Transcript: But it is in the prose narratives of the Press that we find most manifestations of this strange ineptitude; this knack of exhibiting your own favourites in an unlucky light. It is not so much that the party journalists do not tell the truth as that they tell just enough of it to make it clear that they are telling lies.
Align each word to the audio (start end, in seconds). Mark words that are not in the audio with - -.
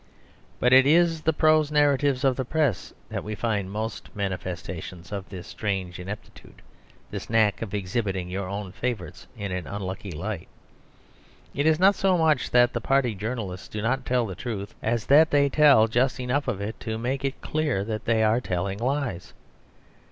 But 0.59 0.73
it 0.73 0.87
is 0.87 1.17
in 1.19 1.21
the 1.25 1.31
prose 1.33 1.71
narratives 1.71 2.23
of 2.23 2.35
the 2.35 2.43
Press 2.43 2.91
that 3.09 3.23
we 3.23 3.35
find 3.35 3.69
most 3.69 4.09
manifestations 4.15 5.11
of 5.11 5.29
this 5.29 5.45
strange 5.45 5.99
ineptitude; 5.99 6.63
this 7.11 7.29
knack 7.29 7.61
of 7.61 7.75
exhibiting 7.75 8.27
your 8.27 8.49
own 8.49 8.71
favourites 8.71 9.27
in 9.37 9.51
an 9.51 9.67
unlucky 9.67 10.11
light. 10.11 10.47
It 11.53 11.67
is 11.67 11.77
not 11.79 11.93
so 11.93 12.17
much 12.17 12.49
that 12.49 12.73
the 12.73 12.81
party 12.81 13.13
journalists 13.13 13.67
do 13.67 13.79
not 13.83 14.03
tell 14.03 14.25
the 14.25 14.33
truth 14.33 14.73
as 14.81 15.05
that 15.05 15.29
they 15.29 15.49
tell 15.49 15.87
just 15.87 16.19
enough 16.19 16.47
of 16.47 16.61
it 16.61 16.79
to 16.79 16.97
make 16.97 17.23
it 17.23 17.39
clear 17.41 17.83
that 17.85 18.05
they 18.05 18.23
are 18.23 18.41
telling 18.41 18.79
lies. 18.79 19.35